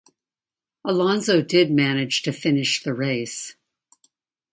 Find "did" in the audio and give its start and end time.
1.43-1.69